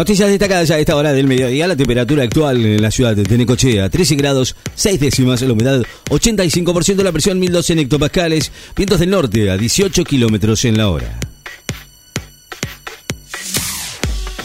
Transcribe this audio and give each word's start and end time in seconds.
Noticias 0.00 0.30
destacadas 0.30 0.70
a 0.70 0.78
esta 0.78 0.96
hora 0.96 1.12
del 1.12 1.26
mediodía. 1.26 1.68
La 1.68 1.76
temperatura 1.76 2.22
actual 2.22 2.64
en 2.64 2.80
la 2.80 2.90
ciudad 2.90 3.14
de 3.14 3.36
Necochea, 3.36 3.90
13 3.90 4.14
grados, 4.14 4.56
6 4.74 4.98
décimas. 4.98 5.42
La 5.42 5.52
humedad, 5.52 5.82
85%. 6.08 7.02
La 7.02 7.12
presión, 7.12 7.38
1012 7.38 7.74
en 7.74 7.78
hectopascales. 7.80 8.50
Vientos 8.74 8.98
del 8.98 9.10
norte 9.10 9.50
a 9.50 9.58
18 9.58 10.02
kilómetros 10.04 10.64
en 10.64 10.78
la 10.78 10.88
hora. 10.88 11.20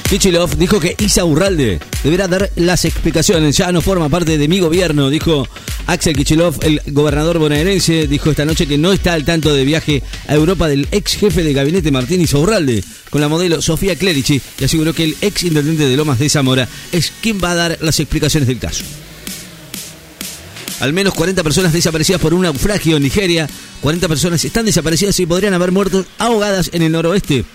Kichilov 0.09 0.57
dijo 0.57 0.81
que 0.81 0.93
Isa 0.99 1.23
Urralde 1.23 1.79
deberá 2.03 2.27
dar 2.27 2.51
las 2.57 2.83
explicaciones. 2.83 3.55
Ya 3.55 3.71
no 3.71 3.79
forma 3.79 4.09
parte 4.09 4.37
de 4.37 4.49
mi 4.49 4.59
gobierno, 4.59 5.09
dijo 5.09 5.47
Axel 5.87 6.15
Kichilov, 6.15 6.57
el 6.63 6.81
gobernador 6.87 7.37
bonaerense. 7.37 8.07
Dijo 8.07 8.31
esta 8.31 8.45
noche 8.45 8.67
que 8.67 8.77
no 8.77 8.91
está 8.91 9.13
al 9.13 9.25
tanto 9.25 9.53
de 9.53 9.65
viaje 9.65 10.01
a 10.27 10.33
Europa 10.33 10.67
del 10.67 10.87
ex 10.91 11.15
jefe 11.15 11.43
de 11.43 11.53
gabinete 11.53 11.91
Martín 11.91 12.21
Isa 12.21 12.37
Urralde 12.37 12.83
con 13.09 13.21
la 13.21 13.27
modelo 13.27 13.61
Sofía 13.61 13.95
Clerici 13.95 14.41
y 14.59 14.63
aseguró 14.63 14.93
que 14.93 15.03
el 15.03 15.17
ex 15.21 15.43
intendente 15.43 15.87
de 15.87 15.95
Lomas 15.95 16.19
de 16.19 16.29
Zamora 16.29 16.67
es 16.91 17.11
quien 17.21 17.39
va 17.43 17.51
a 17.51 17.55
dar 17.55 17.77
las 17.81 17.99
explicaciones 17.99 18.47
del 18.47 18.59
caso. 18.59 18.83
Al 20.79 20.91
menos 20.91 21.13
40 21.13 21.43
personas 21.43 21.71
desaparecidas 21.71 22.19
por 22.19 22.33
un 22.33 22.41
naufragio 22.41 22.97
en 22.97 23.03
Nigeria. 23.03 23.47
40 23.81 24.07
personas 24.07 24.43
están 24.43 24.65
desaparecidas 24.65 25.19
y 25.19 25.25
podrían 25.25 25.53
haber 25.53 25.71
muerto 25.71 26.05
ahogadas 26.17 26.71
en 26.73 26.81
el 26.81 26.91
noroeste 26.91 27.45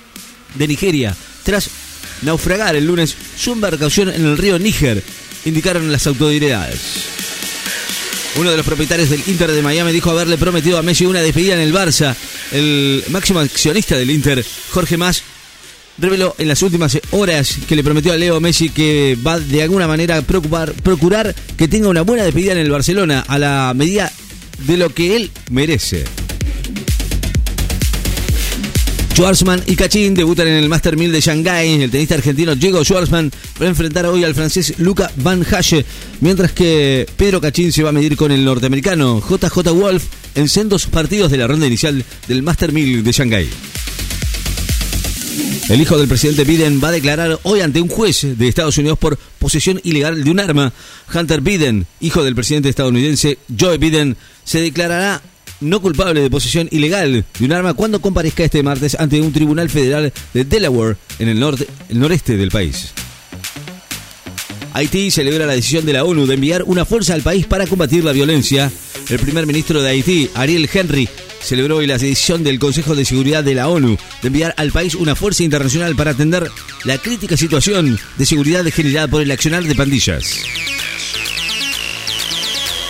de 0.55 0.69
Nigeria 0.69 1.17
tras 1.43 1.71
naufragar 2.23 2.77
el 2.77 2.87
lunes 2.87 3.17
su 3.37 3.53
embarcación 3.53 4.09
en 4.11 4.25
el 4.25 4.39
río 4.39 4.59
Níger, 4.59 5.03
indicaron 5.45 5.91
las 5.91 6.07
autoridades. 6.07 6.79
Uno 8.37 8.51
de 8.51 8.57
los 8.57 8.65
propietarios 8.65 9.11
del 9.11 9.23
Inter 9.27 9.51
de 9.51 9.63
Miami 9.63 9.93
dijo 9.93 10.11
haberle 10.11 10.39
prometido 10.39 10.79
a 10.79 10.83
Messi 10.83 11.05
una 11.05 11.21
despedida 11.21 11.55
en 11.55 11.61
el 11.61 11.75
Barça. 11.75 12.15
El 12.53 13.05
máximo 13.09 13.41
accionista 13.41 13.97
del 13.97 14.11
Inter, 14.11 14.45
Jorge 14.71 14.97
Mas, 14.97 15.23
reveló 15.99 16.35
en 16.39 16.49
las 16.49 16.63
últimas 16.63 16.99
horas 17.11 17.57
que 17.69 17.77
le 17.77 17.85
prometió 17.85 18.13
a 18.13 18.17
Leo 18.17 18.41
Messi 18.41 18.71
que 18.71 19.19
va 19.27 19.39
de 19.39 19.63
alguna 19.63 19.87
manera 19.87 20.23
preocupar, 20.23 20.73
procurar 20.73 21.35
que 21.57 21.69
tenga 21.69 21.89
una 21.89 22.03
buena 22.03 22.23
despedida 22.23 22.53
en 22.53 22.59
el 22.59 22.71
Barcelona 22.71 23.25
a 23.27 23.39
la 23.39 23.73
medida 23.75 24.11
de 24.67 24.77
lo 24.77 24.91
que 24.91 25.17
él 25.17 25.31
merece. 25.51 26.05
Schwarzman 29.21 29.63
y 29.67 29.77
Cachín 29.77 30.15
debutan 30.15 30.49
en 30.49 30.55
el 30.55 30.71
Master 30.71 30.97
1000 30.97 31.13
de 31.13 31.21
Shanghái. 31.21 31.83
El 31.83 31.91
tenista 31.91 32.15
argentino 32.15 32.55
Diego 32.55 32.83
Schwarzman 32.83 33.31
va 33.61 33.67
a 33.67 33.69
enfrentar 33.69 34.07
hoy 34.07 34.25
al 34.25 34.35
francés 34.35 34.79
Luca 34.79 35.13
Van 35.17 35.45
Hache, 35.45 35.85
mientras 36.23 36.53
que 36.53 37.07
Pedro 37.19 37.39
Cachín 37.39 37.71
se 37.71 37.83
va 37.83 37.91
a 37.91 37.93
medir 37.93 38.17
con 38.17 38.33
el 38.33 38.43
norteamericano 38.43 39.21
JJ 39.21 39.73
Wolf 39.75 40.05
en 40.35 40.49
sendos 40.49 40.87
partidos 40.87 41.31
de 41.31 41.37
la 41.37 41.47
ronda 41.47 41.67
inicial 41.67 42.03
del 42.29 42.43
Master 42.43 42.73
1000 42.73 43.05
de 43.05 43.13
Shanghái. 43.13 43.51
El 45.69 45.83
hijo 45.83 45.99
del 45.99 46.09
presidente 46.09 46.45
Biden 46.45 46.81
va 46.83 46.89
a 46.89 46.93
declarar 46.93 47.41
hoy 47.43 47.61
ante 47.61 47.83
un 47.83 47.89
juez 47.89 48.27
de 48.39 48.49
Estados 48.49 48.79
Unidos 48.79 48.99
por 48.99 49.19
posesión 49.39 49.83
ilegal 49.85 50.25
de 50.25 50.31
un 50.31 50.41
arma. 50.41 50.73
Hunter 51.15 51.43
Biden, 51.43 51.87
hijo 52.01 52.25
del 52.25 52.35
presidente 52.35 52.71
estadounidense 52.71 53.37
Joe 53.59 53.77
Biden, 53.77 54.17
se 54.45 54.63
declarará 54.63 55.21
no 55.61 55.81
culpable 55.81 56.21
de 56.21 56.31
posesión 56.31 56.69
ilegal 56.71 57.25
de 57.39 57.45
un 57.45 57.53
arma 57.53 57.75
cuando 57.75 58.01
comparezca 58.01 58.45
este 58.45 58.63
martes 58.63 58.97
ante 58.99 59.21
un 59.21 59.33
tribunal 59.33 59.71
federal 59.71 60.13
de 60.35 60.45
Delaware 60.45 60.97
en 61.19 61.29
el, 61.29 61.41
norte, 61.41 61.67
el 61.89 62.01
noreste 62.01 62.37
del 62.37 62.51
país. 62.51 62.93
Haití 64.73 65.11
celebra 65.11 65.47
la 65.47 65.55
decisión 65.55 65.85
de 65.85 65.93
la 65.93 66.05
ONU 66.05 66.27
de 66.27 66.35
enviar 66.35 66.63
una 66.65 66.85
fuerza 66.85 67.15
al 67.15 67.23
país 67.23 67.47
para 67.47 67.67
combatir 67.67 68.05
la 68.05 68.13
violencia. 68.13 68.71
El 69.09 69.19
primer 69.19 69.47
ministro 69.47 69.83
de 69.83 69.91
Haití, 69.91 70.31
Ariel 70.35 70.71
Henry, 70.73 71.09
celebró 71.43 71.79
hoy 71.79 71.87
la 71.87 71.99
decisión 71.99 72.45
del 72.45 72.59
Consejo 72.59 72.95
de 72.95 73.05
Seguridad 73.05 73.43
de 73.43 73.55
la 73.55 73.69
ONU 73.69 73.97
de 74.23 74.27
enviar 74.29 74.55
al 74.57 74.71
país 74.71 74.95
una 74.95 75.17
fuerza 75.17 75.43
internacional 75.43 75.97
para 75.97 76.13
atender 76.13 76.49
la 76.85 76.99
crítica 76.99 77.37
situación 77.37 77.99
de 78.17 78.27
seguridad 78.27 78.65
generada 78.67 79.09
por 79.09 79.23
el 79.23 79.31
accionar 79.31 79.65
de 79.65 79.75
pandillas. 79.75 80.37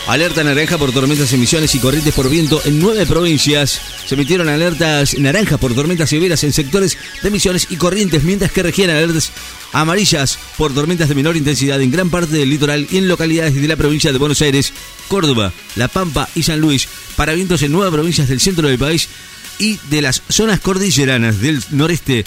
Alerta 0.06 0.42
naranja 0.42 0.76
por 0.76 0.90
tormentas, 0.92 1.32
emisiones 1.32 1.74
y 1.74 1.78
corrientes 1.78 2.12
por 2.14 2.28
viento 2.28 2.60
en 2.64 2.80
nueve 2.80 3.06
provincias. 3.06 3.80
Se 4.06 4.16
emitieron 4.16 4.48
alertas 4.48 5.16
naranjas 5.18 5.60
por 5.60 5.72
tormentas 5.74 6.10
severas 6.10 6.42
en 6.42 6.52
sectores 6.52 6.98
de 7.22 7.28
emisiones 7.28 7.68
y 7.70 7.76
corrientes, 7.76 8.24
mientras 8.24 8.50
que 8.50 8.62
regían 8.62 8.90
alertas 8.90 9.30
amarillas 9.72 10.38
por 10.56 10.74
tormentas 10.74 11.08
de 11.08 11.14
menor 11.14 11.36
intensidad 11.36 11.80
en 11.80 11.92
gran 11.92 12.10
parte 12.10 12.36
del 12.36 12.50
litoral 12.50 12.88
y 12.90 12.96
en 12.96 13.08
localidades 13.08 13.54
de 13.54 13.68
la 13.68 13.76
provincia 13.76 14.10
de 14.10 14.18
Buenos 14.18 14.42
Aires, 14.42 14.72
Córdoba, 15.06 15.52
La 15.76 15.86
Pampa 15.86 16.28
y 16.34 16.42
San 16.42 16.60
Luis, 16.60 16.88
para 17.14 17.34
vientos 17.34 17.62
en 17.62 17.70
nueve 17.70 17.92
provincias 17.92 18.28
del 18.28 18.40
centro 18.40 18.66
del 18.66 18.78
país 18.78 19.08
y 19.58 19.78
de 19.90 20.02
las 20.02 20.22
zonas 20.28 20.58
cordilleranas 20.58 21.40
del 21.40 21.62
noreste 21.70 22.24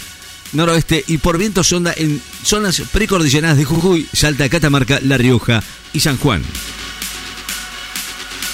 noroeste 0.53 1.03
y 1.07 1.17
por 1.17 1.37
viento 1.37 1.63
sonda 1.63 1.93
en 1.97 2.21
zonas 2.43 2.81
precordilleranas 2.91 3.57
de 3.57 3.65
Jujuy, 3.65 4.07
Salta, 4.13 4.47
Catamarca, 4.49 4.99
La 5.01 5.17
Rioja 5.17 5.63
y 5.93 5.99
San 5.99 6.17
Juan. 6.17 6.43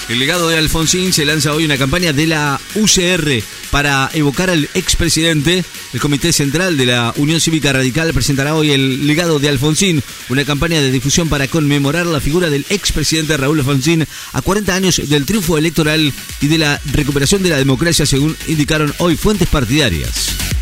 El 0.10 0.18
legado 0.18 0.50
de 0.50 0.58
Alfonsín 0.58 1.14
se 1.14 1.24
lanza 1.24 1.54
hoy 1.54 1.66
una 1.66 1.78
campaña 1.78 2.14
de 2.14 2.26
la 2.26 2.60
UCR 2.74 3.44
para 3.70 4.10
evocar 4.16 4.50
al 4.50 4.68
expresidente. 4.74 5.64
El 5.94 6.00
Comité 6.00 6.34
Central 6.34 6.78
de 6.78 6.88
la 6.88 7.14
Unión 7.18 7.40
Cívica 7.40 7.72
Radical 7.72 8.12
presentará 8.12 8.56
hoy 8.56 8.72
el 8.72 9.06
legado 9.06 9.38
de 9.38 9.50
Alfonsín, 9.50 10.02
una 10.30 10.46
campaña 10.46 10.82
de 10.82 10.90
difusión 10.90 11.30
para 11.30 11.48
conmemorar 11.48 12.08
la 12.08 12.20
figura 12.20 12.50
del 12.50 12.66
expresidente 12.72 13.38
Raúl 13.38 13.60
Alfonsín 13.60 14.08
a 14.34 14.42
40 14.42 14.74
años 14.74 15.00
del 15.08 15.28
triunfo 15.28 15.60
electoral 15.60 16.12
y 16.42 16.48
de 16.48 16.58
la 16.58 16.82
recuperación 16.92 17.44
de 17.44 17.50
la 17.50 17.58
democracia, 17.58 18.08
según 18.08 18.36
indicaron 18.48 18.92
hoy 18.98 19.16
fuentes 19.16 19.48
partidarias. 19.48 20.59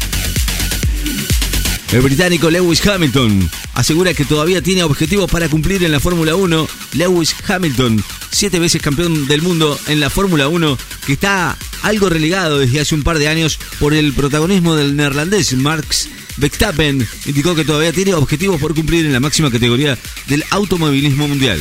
El 1.92 2.02
británico 2.02 2.50
Lewis 2.50 2.86
Hamilton 2.86 3.50
asegura 3.74 4.14
que 4.14 4.26
todavía 4.26 4.62
tiene 4.62 4.84
objetivos 4.84 5.32
para 5.32 5.48
cumplir 5.48 5.84
en 5.84 5.92
la 5.92 6.02
Fórmula 6.02 6.36
1. 6.36 6.68
Lewis 6.94 7.34
Hamilton, 7.48 8.04
siete 8.30 8.60
veces 8.60 8.82
campeón 8.82 9.26
del 9.28 9.42
mundo 9.42 9.80
en 9.88 10.02
la 10.02 10.10
Fórmula 10.10 10.50
1, 10.50 10.78
que 11.06 11.14
está 11.14 11.58
algo 11.84 12.10
relegado 12.10 12.60
desde 12.60 12.82
hace 12.82 12.94
un 12.94 13.04
par 13.04 13.20
de 13.20 13.30
años 13.30 13.58
por 13.80 13.94
el 13.94 14.12
protagonismo 14.12 14.76
del 14.76 14.98
neerlandés 14.98 15.54
Max 15.54 16.10
Verstappen, 16.36 17.08
indicó 17.26 17.56
que 17.56 17.64
todavía 17.64 17.94
tiene 17.94 18.14
objetivos 18.14 18.60
por 18.60 18.76
cumplir 18.76 19.06
en 19.06 19.14
la 19.14 19.22
máxima 19.22 19.50
categoría 19.50 19.98
del 20.28 20.44
automovilismo 20.50 21.28
mundial. 21.28 21.60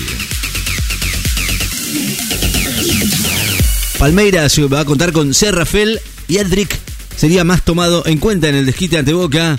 Palmeiras 3.99 4.61
va 4.73 4.81
a 4.81 4.85
contar 4.85 5.13
con 5.13 5.33
Serrafel 5.33 6.01
y 6.29 6.39
Edric 6.39 6.79
sería 7.17 7.45
más 7.45 7.65
tomado 7.65 8.05
en 8.07 8.19
cuenta 8.19 8.49
en 8.49 8.57
el 8.57 8.67
desquite 8.67 8.99
ante 8.99 9.15
Boca. 9.15 9.59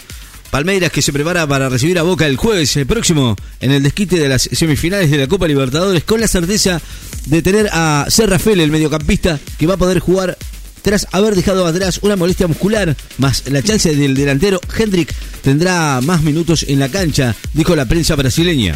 Palmeiras 0.49 0.91
que 0.91 1.01
se 1.01 1.13
prepara 1.13 1.45
para 1.45 1.69
recibir 1.69 1.99
a 1.99 2.03
Boca 2.03 2.25
el 2.25 2.37
jueves 2.37 2.77
próximo 2.87 3.35
en 3.59 3.71
el 3.71 3.83
desquite 3.83 4.19
de 4.19 4.29
las 4.29 4.43
semifinales 4.43 5.11
de 5.11 5.17
la 5.17 5.27
Copa 5.27 5.47
Libertadores 5.47 6.03
con 6.03 6.21
la 6.21 6.27
certeza 6.27 6.81
de 7.25 7.41
tener 7.41 7.69
a 7.71 8.05
Serrafel, 8.09 8.59
el 8.61 8.71
mediocampista, 8.71 9.39
que 9.57 9.67
va 9.67 9.73
a 9.73 9.77
poder 9.77 9.99
jugar 9.99 10.37
tras 10.81 11.07
haber 11.11 11.35
dejado 11.35 11.65
atrás 11.65 11.99
una 12.01 12.15
molestia 12.15 12.47
muscular, 12.47 12.95
más 13.17 13.43
la 13.49 13.61
chance 13.61 13.93
del 13.93 14.15
delantero 14.15 14.61
Hendrik 14.77 15.13
tendrá 15.41 15.99
más 16.01 16.21
minutos 16.21 16.63
en 16.67 16.79
la 16.79 16.87
cancha, 16.87 17.35
dijo 17.53 17.75
la 17.75 17.85
prensa 17.85 18.15
brasileña. 18.15 18.75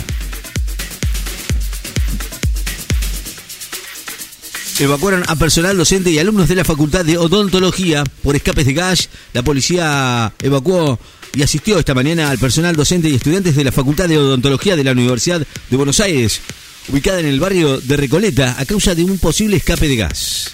Evacuaron 4.79 5.23
a 5.27 5.35
personal 5.35 5.77
docente 5.77 6.09
y 6.09 6.17
alumnos 6.17 6.49
de 6.49 6.55
la 6.55 6.65
Facultad 6.65 7.05
de 7.05 7.17
Odontología 7.17 8.03
por 8.23 8.35
escapes 8.35 8.65
de 8.65 8.73
gas. 8.73 9.09
La 9.31 9.43
policía 9.43 10.33
evacuó 10.39 10.99
y 11.33 11.43
asistió 11.43 11.79
esta 11.79 11.93
mañana 11.93 12.29
al 12.29 12.37
personal 12.37 12.75
docente 12.75 13.09
y 13.09 13.15
estudiantes 13.15 13.55
de 13.55 13.63
la 13.63 13.71
Facultad 13.71 14.07
de 14.09 14.17
Odontología 14.17 14.75
de 14.75 14.83
la 14.83 14.91
Universidad 14.91 15.45
de 15.69 15.77
Buenos 15.77 15.99
Aires, 15.99 16.41
ubicada 16.89 17.19
en 17.19 17.27
el 17.27 17.39
barrio 17.39 17.79
de 17.79 17.97
Recoleta, 17.97 18.55
a 18.59 18.65
causa 18.65 18.95
de 18.95 19.03
un 19.03 19.17
posible 19.17 19.57
escape 19.57 19.87
de 19.87 19.95
gas. 19.95 20.53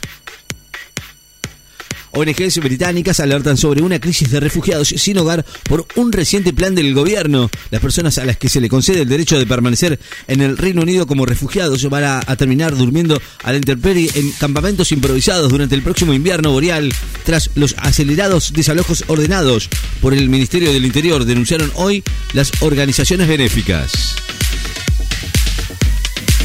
ONGs 2.18 2.60
británicas 2.60 3.20
alertan 3.20 3.58
sobre 3.58 3.82
una 3.82 4.00
crisis 4.00 4.32
de 4.32 4.40
refugiados 4.40 4.88
sin 4.90 5.18
hogar 5.20 5.46
por 5.64 5.86
un 5.96 6.12
reciente 6.12 6.52
plan 6.52 6.74
del 6.74 6.94
gobierno. 6.94 7.50
Las 7.70 7.82
personas 7.82 8.18
a 8.18 8.26
las 8.26 8.38
que 8.38 8.50
se 8.50 8.60
le 8.60 8.70
concede 8.70 9.02
el 9.02 9.10
derecho 9.10 9.38
de 9.38 9.46
permanecer 9.46 10.00
en 10.28 10.42
el 10.42 10.58
Reino 10.58 10.82
Unido 10.82 11.06
como 11.06 11.26
refugiados 11.26 11.88
van 11.90 12.04
a, 12.04 12.36
terminar 12.36 12.76
durmiendo 12.76 13.22
a 13.44 13.52
la 13.52 13.58
intemperie 13.58 14.10
en 14.16 14.32
campamentos 14.32 14.92
improvisados 14.92 15.52
durante 15.52 15.76
el 15.76 15.84
próximo 15.84 16.14
invierno 16.14 16.52
boreal 16.52 16.92
tras 17.24 17.52
los 17.56 17.76
acelerados 17.78 18.52
desalojos 18.54 19.04
ordenados 19.08 19.70
por 20.02 20.14
el 20.14 20.30
Ministerio 20.30 20.74
del 20.74 20.86
Interior, 20.86 21.26
denunciaron 21.26 21.72
hoy 21.76 22.04
las 22.34 22.52
organizaciones 22.62 23.28
benéficas. 23.28 24.16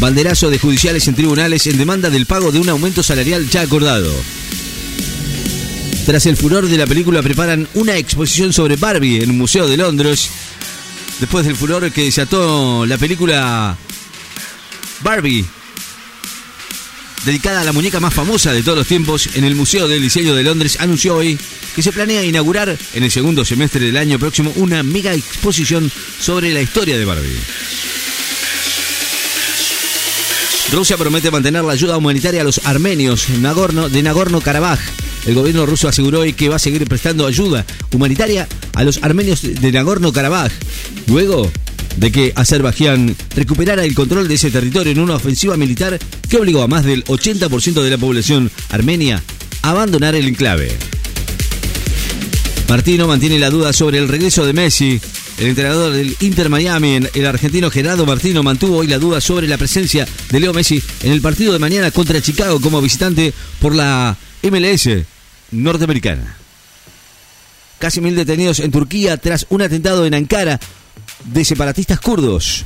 Banderazo 0.01 0.51
de 0.51 0.59
judiciales 0.59 1.07
en 1.09 1.15
tribunales 1.15 1.67
en 1.67 1.79
demanda 1.79 2.11
del 2.11 2.27
pago 2.27 2.51
de 2.51 2.59
un 2.59 2.69
aumento 2.69 3.03
salarial 3.03 3.49
ya 3.49 3.63
acordado. 3.63 4.13
Tras 6.05 6.27
el 6.27 6.37
furor 6.37 6.67
de 6.67 6.77
la 6.77 6.87
película 6.87 7.23
preparan 7.23 7.69
una 7.75 7.97
exposición 7.97 8.53
sobre 8.53 8.77
Barbie 8.77 9.23
en 9.23 9.31
un 9.31 9.39
museo 9.39 9.69
de 9.69 9.77
Londres. 9.77 10.31
Después 11.21 11.47
del 11.47 11.55
furor 11.55 11.93
que 11.93 12.05
desató 12.05 12.85
la 12.87 12.99
película 12.99 13.77
Barbie. 15.03 15.45
dedicada 17.25 17.61
a 17.61 17.65
la 17.65 17.73
muñeca 17.73 18.01
más 18.01 18.13
famosa 18.13 18.53
de 18.53 18.65
todos 18.65 18.79
los 18.79 18.87
tiempos 18.89 19.29
en 19.35 19.45
el 19.45 19.55
Museo 19.55 19.87
del 19.87 20.03
Diseño 20.03 20.35
de 20.35 20.43
Londres, 20.43 20.79
anunció 20.81 21.15
hoy 21.15 21.39
que 21.77 21.83
se 21.83 21.93
planea 21.93 22.25
inaugurar 22.25 22.77
en 22.95 23.03
el 23.05 23.11
segundo 23.11 23.45
semestre 23.45 23.87
del 23.87 23.97
año 23.97 24.19
próximo 24.19 24.53
una 24.57 24.83
mega 24.83 25.15
exposición 25.15 25.89
sobre 26.21 26.53
la 26.53 26.61
historia 26.61 26.99
de 26.99 27.05
Barbie. 27.05 27.39
Rusia 30.73 30.97
promete 30.97 31.31
mantener 31.31 31.63
la 31.63 31.75
ayuda 31.75 31.97
humanitaria 31.97 32.41
a 32.41 32.45
los 32.45 32.61
armenios 32.65 33.29
de 33.29 34.03
Nagorno-Karabaj. 34.03 34.81
El 35.27 35.35
gobierno 35.35 35.67
ruso 35.67 35.89
aseguró 35.89 36.21
hoy 36.21 36.33
que 36.33 36.49
va 36.49 36.57
a 36.57 36.59
seguir 36.59 36.87
prestando 36.87 37.27
ayuda 37.27 37.65
humanitaria 37.93 38.49
a 38.75 38.85
los 38.85 39.03
armenios 39.03 39.43
de 39.43 39.73
Nagorno-Karabaj. 39.73 40.51
Luego 41.07 41.51
de 41.97 42.11
que 42.11 42.33
Azerbaiyán 42.35 43.15
recuperara 43.37 43.85
el 43.85 43.95
control 43.95 44.29
de 44.29 44.35
ese 44.35 44.51
territorio 44.51 44.93
en 44.93 45.01
una 45.01 45.17
ofensiva 45.17 45.57
militar 45.57 45.99
que 46.29 46.39
obligó 46.39 46.63
a 46.63 46.69
más 46.69 46.85
del 46.85 47.05
80% 47.05 47.83
de 47.83 47.91
la 47.91 47.99
población 47.99 48.51
armenia 48.71 49.23
a 49.63 49.71
abandonar 49.71 50.15
el 50.15 50.27
enclave. 50.27 50.71
Martino 52.69 53.07
mantiene 53.07 53.39
la 53.39 53.51
duda 53.51 53.73
sobre 53.73 53.99
el 53.99 54.09
regreso 54.09 54.47
de 54.47 54.55
Messi. 54.55 55.01
El 55.39 55.47
entrenador 55.47 55.93
del 55.93 56.17
Inter 56.21 56.49
Miami, 56.49 57.01
el 57.15 57.27
argentino 57.27 57.71
Gerardo 57.71 58.07
Martino, 58.07 58.43
mantuvo 58.43 58.79
hoy 58.79 58.87
la 58.87 58.99
duda 58.99 59.21
sobre 59.21 59.49
la 59.49 59.59
presencia 59.59 60.07
de 60.31 60.41
Leo 60.41 60.53
Messi 60.53 60.83
en 61.03 61.13
el 61.13 61.21
partido 61.21 61.53
de 61.53 61.59
mañana 61.59 61.91
contra 61.91 62.21
Chicago 62.21 62.61
como 62.61 62.81
visitante 62.81 63.33
por 63.61 63.75
la 63.75 64.17
MLS 64.43 64.89
norteamericana. 65.51 66.37
Casi 67.79 68.01
mil 68.01 68.15
detenidos 68.15 68.61
en 68.61 68.71
Turquía 68.71 69.17
tras 69.17 69.47
un 69.49 69.63
atentado 69.63 70.07
en 70.07 70.15
Ankara 70.15 70.61
de 71.25 71.45
separatistas 71.45 71.99
kurdos. 71.99 72.65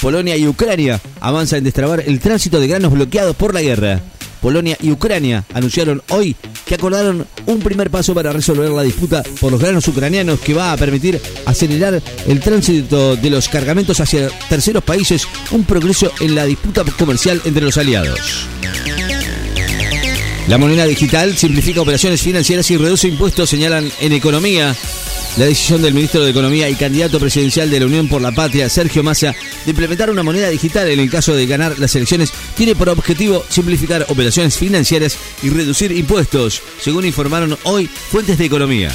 Polonia 0.00 0.36
y 0.36 0.46
Ucrania 0.46 1.00
avanzan 1.20 1.58
en 1.58 1.64
destrabar 1.64 2.02
el 2.06 2.20
tránsito 2.20 2.60
de 2.60 2.66
granos 2.68 2.92
bloqueados 2.92 3.34
por 3.36 3.54
la 3.54 3.62
guerra. 3.62 4.02
Polonia 4.42 4.76
y 4.82 4.90
Ucrania 4.90 5.44
anunciaron 5.54 6.02
hoy 6.10 6.36
que 6.64 6.74
acordaron 6.74 7.26
un 7.46 7.60
primer 7.60 7.90
paso 7.90 8.14
para 8.14 8.32
resolver 8.32 8.70
la 8.70 8.82
disputa 8.82 9.22
por 9.40 9.52
los 9.52 9.60
granos 9.60 9.86
ucranianos 9.88 10.40
que 10.40 10.54
va 10.54 10.72
a 10.72 10.76
permitir 10.76 11.20
acelerar 11.46 12.00
el 12.26 12.40
tránsito 12.40 13.16
de 13.16 13.30
los 13.30 13.48
cargamentos 13.48 14.00
hacia 14.00 14.28
terceros 14.48 14.82
países, 14.82 15.26
un 15.50 15.64
progreso 15.64 16.10
en 16.20 16.34
la 16.34 16.44
disputa 16.44 16.84
comercial 16.98 17.40
entre 17.44 17.64
los 17.64 17.76
aliados. 17.76 18.48
La 20.48 20.58
moneda 20.58 20.84
digital 20.84 21.36
simplifica 21.36 21.80
operaciones 21.80 22.20
financieras 22.20 22.70
y 22.70 22.76
reduce 22.76 23.08
impuestos, 23.08 23.48
señalan 23.48 23.90
en 24.00 24.12
economía. 24.12 24.74
La 25.36 25.46
decisión 25.46 25.82
del 25.82 25.94
ministro 25.94 26.22
de 26.22 26.30
Economía 26.30 26.70
y 26.70 26.76
candidato 26.76 27.18
presidencial 27.18 27.68
de 27.68 27.80
la 27.80 27.86
Unión 27.86 28.08
por 28.08 28.22
la 28.22 28.30
Patria, 28.30 28.68
Sergio 28.68 29.02
Massa, 29.02 29.34
de 29.64 29.70
implementar 29.70 30.08
una 30.08 30.22
moneda 30.22 30.48
digital 30.48 30.88
en 30.88 31.00
el 31.00 31.10
caso 31.10 31.34
de 31.34 31.46
ganar 31.46 31.76
las 31.80 31.96
elecciones, 31.96 32.32
tiene 32.56 32.76
por 32.76 32.88
objetivo 32.88 33.44
simplificar 33.48 34.06
operaciones 34.08 34.56
financieras 34.56 35.16
y 35.42 35.50
reducir 35.50 35.90
impuestos, 35.90 36.62
según 36.80 37.04
informaron 37.04 37.58
hoy 37.64 37.88
fuentes 37.88 38.38
de 38.38 38.44
economía. 38.44 38.92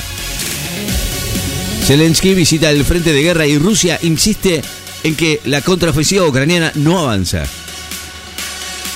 Zelensky 1.83 2.33
visita 2.33 2.71
el 2.71 2.86
frente 2.86 3.12
de 3.12 3.21
guerra 3.21 3.45
y 3.45 3.57
Rusia 3.57 4.00
insiste 4.01 4.62
en 5.03 5.15
que 5.15 5.41
la 5.44 5.62
contraofensiva 5.62 6.25
ucraniana 6.25 6.71
no 6.75 7.00
avanza. 7.00 7.44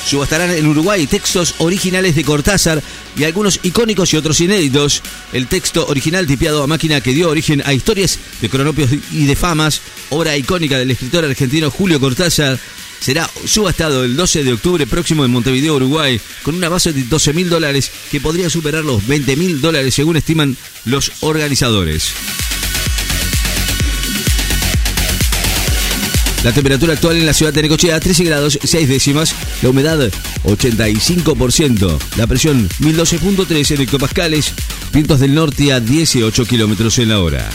Subastarán 0.05 0.51
en 0.51 0.67
Uruguay 0.67 1.07
textos 1.07 1.55
originales 1.59 2.15
de 2.15 2.23
Cortázar 2.23 2.81
y 3.17 3.23
algunos 3.23 3.59
icónicos 3.63 4.13
y 4.13 4.17
otros 4.17 4.41
inéditos. 4.41 5.01
El 5.31 5.47
texto 5.47 5.85
original 5.87 6.27
tipiado 6.27 6.63
a 6.63 6.67
máquina 6.67 7.01
que 7.01 7.13
dio 7.13 7.29
origen 7.29 7.61
a 7.65 7.73
historias 7.73 8.19
de 8.41 8.49
cronopios 8.49 8.91
y 9.11 9.25
de 9.25 9.35
famas, 9.35 9.81
obra 10.09 10.35
icónica 10.37 10.77
del 10.77 10.91
escritor 10.91 11.25
argentino 11.25 11.71
Julio 11.71 11.99
Cortázar, 11.99 12.59
será 12.99 13.29
subastado 13.45 14.05
el 14.05 14.15
12 14.15 14.43
de 14.43 14.53
octubre 14.53 14.87
próximo 14.87 15.25
en 15.25 15.31
Montevideo, 15.31 15.75
Uruguay, 15.75 16.19
con 16.41 16.55
una 16.55 16.69
base 16.69 16.93
de 16.93 17.03
12 17.03 17.33
mil 17.33 17.49
dólares 17.49 17.91
que 18.09 18.21
podría 18.21 18.49
superar 18.49 18.85
los 18.85 19.05
20 19.05 19.35
mil 19.35 19.59
dólares 19.59 19.93
según 19.93 20.15
estiman 20.15 20.55
los 20.85 21.11
organizadores. 21.21 22.13
La 26.43 26.51
temperatura 26.51 26.93
actual 26.93 27.17
en 27.17 27.25
la 27.25 27.33
ciudad 27.33 27.53
de 27.53 27.61
Necochea 27.61 27.99
13 27.99 28.23
grados 28.25 28.59
6 28.61 28.89
décimas, 28.89 29.33
la 29.61 29.69
humedad 29.69 30.11
85%, 30.43 31.97
la 32.17 32.27
presión 32.27 32.67
1012.3 32.79 33.79
hectopascales, 33.79 34.53
vientos 34.91 35.21
del 35.21 35.33
norte 35.33 35.71
a 35.71 35.79
18 35.79 36.45
kilómetros 36.45 36.99
en 36.99 37.09
la 37.09 37.19
hora. 37.21 37.49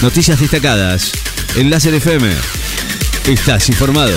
Noticias 0.00 0.38
destacadas 0.38 1.12
en 1.56 1.70
Láser 1.70 1.94
FM. 1.94 2.30
Estás 3.26 3.68
informado. 3.68 4.16